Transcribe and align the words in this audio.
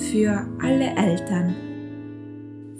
Für 0.00 0.46
alle 0.62 0.96
Eltern. 0.96 1.54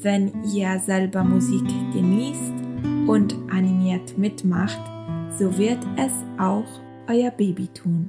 Wenn 0.00 0.32
ihr 0.54 0.78
selber 0.78 1.22
Musik 1.22 1.66
genießt 1.92 2.54
und 3.06 3.36
animiert 3.50 4.16
mitmacht, 4.16 4.80
so 5.38 5.56
wird 5.58 5.78
es 5.96 6.12
auch 6.38 6.64
euer 7.08 7.30
Baby 7.30 7.68
tun. 7.68 8.08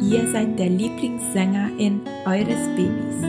Ihr 0.00 0.28
seid 0.30 0.58
der 0.58 0.68
Lieblingssängerin 0.68 2.00
eures 2.24 2.68
Babys. 2.76 3.22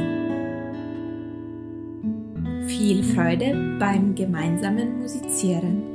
Viel 2.68 3.04
Freude 3.04 3.78
beim 3.80 4.16
gemeinsamen 4.16 5.00
Musizieren. 5.00 5.93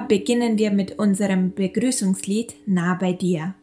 Beginnen 0.00 0.58
wir 0.58 0.70
mit 0.70 0.98
unserem 0.98 1.54
Begrüßungslied 1.54 2.54
Nah 2.66 2.94
bei 2.94 3.12
dir. 3.12 3.54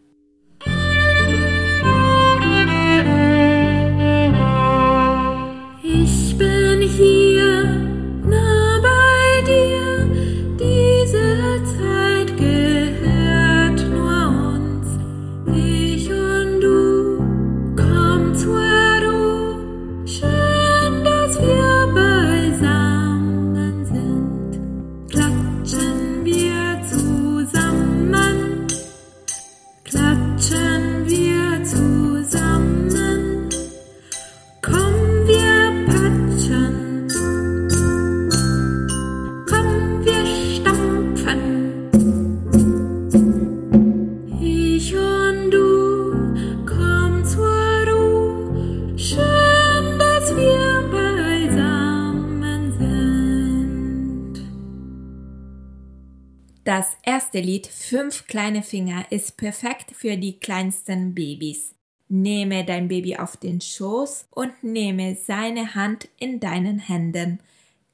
Das 56.66 56.98
erste 57.04 57.42
Lied 57.42 57.68
Fünf 57.68 58.26
kleine 58.26 58.64
Finger 58.64 59.06
ist 59.12 59.38
perfekt 59.38 59.92
für 59.92 60.18
die 60.18 60.40
kleinsten 60.40 61.14
Babys. 61.14 61.76
Nehme 62.08 62.66
dein 62.66 62.88
Baby 62.88 63.18
auf 63.18 63.38
den 63.38 63.62
Schoß 63.62 64.26
und 64.32 64.64
nehme 64.64 65.16
seine 65.16 65.76
Hand 65.76 66.10
in 66.18 66.40
deinen 66.40 66.80
Händen. 66.80 67.40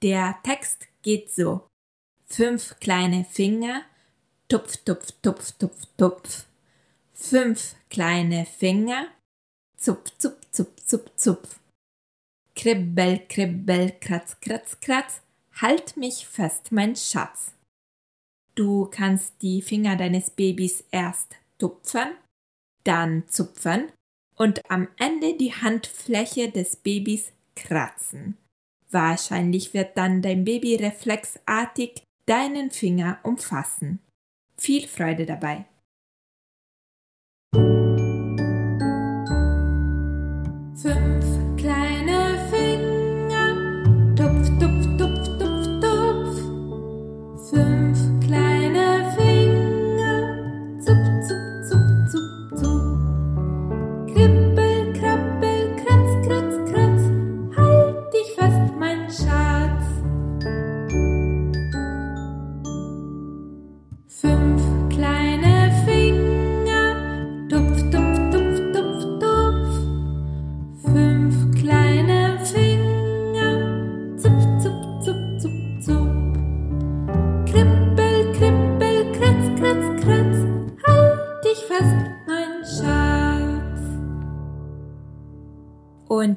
Der 0.02 0.40
Text 0.44 0.88
geht 1.02 1.30
so. 1.34 1.68
Fünf 2.26 2.80
kleine 2.80 3.26
Finger, 3.26 3.82
tupf, 4.48 4.78
tupf, 4.78 5.12
tupf, 5.22 5.52
tupf, 5.52 5.86
tupf. 5.98 6.46
Fünf 7.14 7.76
kleine 7.90 8.46
Finger, 8.46 9.08
zupf, 9.76 10.18
zupf, 10.18 10.50
zupf, 10.50 10.86
zupf, 10.86 11.12
zupf. 11.18 11.60
Kribbel, 12.56 13.20
kribbel, 13.28 13.92
kratz, 14.00 14.40
kratz, 14.40 14.80
kratz. 14.80 15.22
Halt 15.60 15.98
mich 15.98 16.26
fest, 16.26 16.72
mein 16.72 16.96
Schatz. 16.96 17.52
Du 18.56 18.86
kannst 18.86 19.42
die 19.42 19.62
Finger 19.62 19.96
deines 19.96 20.30
Babys 20.30 20.84
erst 20.92 21.38
tupfen, 21.58 22.12
dann 22.84 23.28
zupfen 23.28 23.92
und 24.36 24.70
am 24.70 24.88
Ende 24.98 25.38
die 25.38 25.54
Handfläche 25.54 26.50
des 26.50 26.76
Babys 26.76 27.32
kratzen. 27.56 28.38
Wahrscheinlich 28.90 29.74
wird 29.74 29.98
dann 29.98 30.22
dein 30.22 30.44
Baby 30.44 30.76
reflexartig 30.76 32.04
deinen 32.26 32.72
Finger 32.72 33.20
umfassen. 33.24 34.00
Viel 34.58 34.88
Freude 34.88 35.26
dabei! 35.26 35.66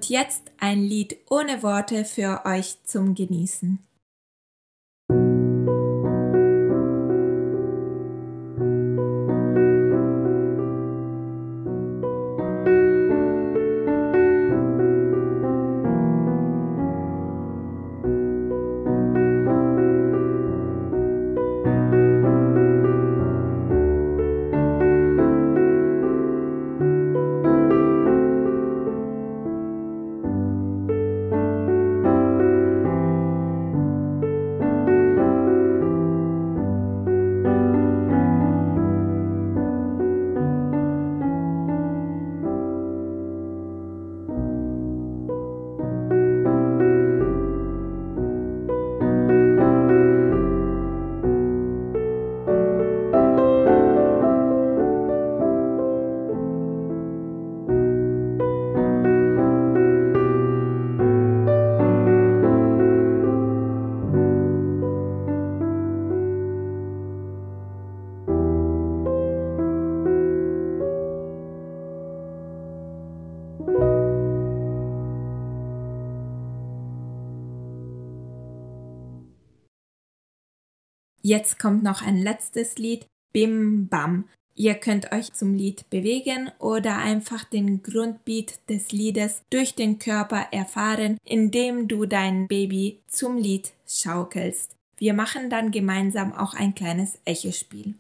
Und 0.05 0.11
jetzt 0.11 0.53
ein 0.61 0.83
Lied 0.83 1.17
ohne 1.31 1.63
Worte 1.63 2.05
für 2.05 2.43
euch 2.45 2.77
zum 2.85 3.15
Genießen. 3.15 3.79
Jetzt 81.27 81.59
kommt 81.59 81.83
noch 81.83 82.03
ein 82.03 82.19
letztes 82.19 82.77
Lied, 82.77 83.07
Bim 83.33 83.89
Bam. 83.89 84.29
Ihr 84.55 84.75
könnt 84.75 85.11
euch 85.11 85.33
zum 85.33 85.55
Lied 85.55 85.89
bewegen 85.89 86.51
oder 86.59 86.99
einfach 86.99 87.45
den 87.45 87.83
Grundbeat 87.83 88.61
des 88.69 88.93
Liedes 88.93 89.41
durch 89.49 89.75
den 89.75 89.99
Körper 89.99 90.49
erfahren, 90.53 91.17
indem 91.25 91.89
du 91.89 92.05
dein 92.05 92.47
Baby 92.47 93.01
zum 93.09 93.39
Lied 93.39 93.73
schaukelst. 93.89 94.77
Wir 94.99 95.15
machen 95.15 95.49
dann 95.49 95.71
gemeinsam 95.71 96.35
auch 96.35 96.53
ein 96.53 96.75
kleines 96.75 97.19
Echospiel. 97.25 97.95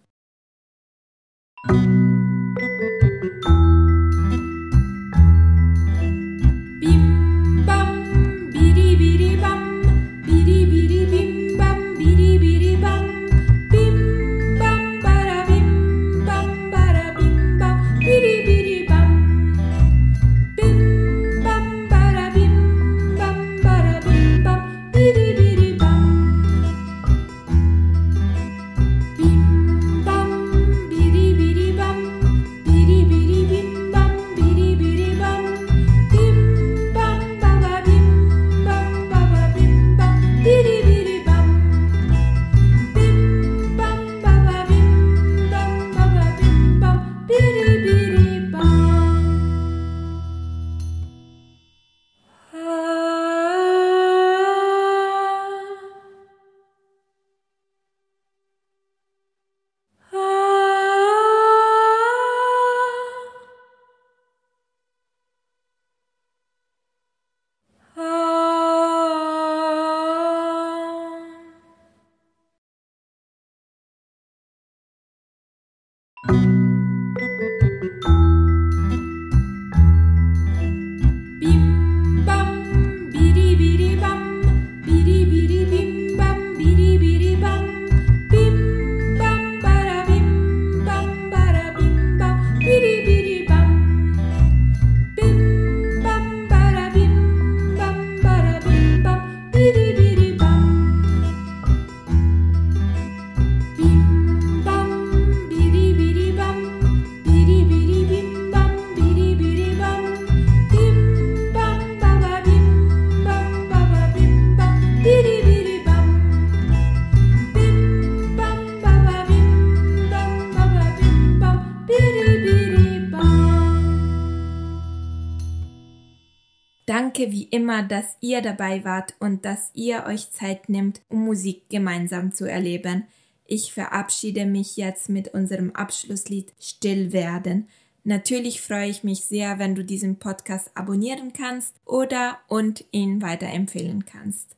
Danke 127.25 127.37
wie 127.37 127.45
immer, 127.45 127.83
dass 127.83 128.19
ihr 128.21 128.43
dabei 128.43 128.85
wart 128.85 129.15
und 129.19 129.47
dass 129.47 129.71
ihr 129.73 130.05
euch 130.07 130.31
Zeit 130.31 130.69
nimmt, 130.69 131.01
um 131.09 131.25
Musik 131.25 131.71
gemeinsam 131.71 132.33
zu 132.33 132.45
erleben. 132.45 133.05
Ich 133.47 133.73
verabschiede 133.73 134.45
mich 134.45 134.77
jetzt 134.77 135.09
mit 135.09 135.29
unserem 135.29 135.71
Abschlusslied 135.75 136.53
Still 136.61 137.15
werden. 137.15 137.69
Natürlich 138.03 138.61
freue 138.61 138.91
ich 138.91 139.05
mich 139.05 139.25
sehr, 139.25 139.59
wenn 139.59 139.75
du 139.75 139.85
diesen 139.85 140.19
Podcast 140.19 140.71
abonnieren 140.75 141.33
kannst 141.33 141.77
oder 141.87 142.39
und 142.49 142.85
ihn 142.91 143.23
weiterempfehlen 143.23 144.05
kannst. 144.05 144.57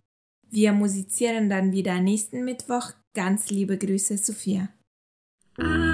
Wir 0.51 0.73
musizieren 0.73 1.49
dann 1.49 1.71
wieder 1.71 2.01
nächsten 2.01 2.45
Mittwoch. 2.45 2.91
Ganz 3.15 3.49
liebe 3.49 3.79
Grüße, 3.79 4.19
Sophia. 4.19 4.71
Ah. 5.59 5.86